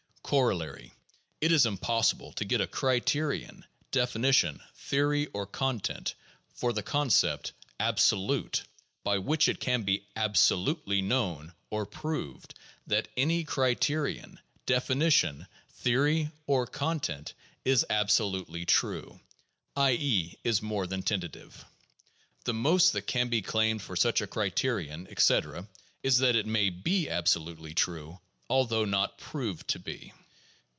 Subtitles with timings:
[0.23, 0.93] Corollary.—
[1.41, 6.15] It is impossible to get a criterion, definition, theory, or content
[6.53, 8.63] for the concept "absolute"
[9.03, 12.53] by which it can be absolutely known or proved
[12.87, 17.33] that any criterion, definition, theory, or content
[17.65, 19.19] is absolutely true,
[19.75, 19.91] i.
[19.99, 21.65] e., is more than tentative.
[22.45, 25.67] The most that can be claimed for such a criterion, etc.,
[26.03, 30.13] is that it may be absolutely true, although not proved to be.